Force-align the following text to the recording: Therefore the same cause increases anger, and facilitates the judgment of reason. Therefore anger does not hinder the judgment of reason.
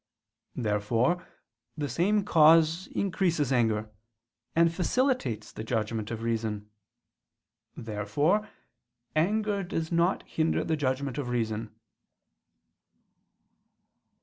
Therefore 0.55 1.27
the 1.77 1.87
same 1.87 2.25
cause 2.25 2.87
increases 2.87 3.51
anger, 3.51 3.91
and 4.55 4.73
facilitates 4.73 5.51
the 5.51 5.63
judgment 5.63 6.09
of 6.09 6.23
reason. 6.23 6.71
Therefore 7.77 8.49
anger 9.15 9.61
does 9.61 9.91
not 9.91 10.23
hinder 10.23 10.63
the 10.63 10.75
judgment 10.75 11.19
of 11.19 11.29
reason. 11.29 11.75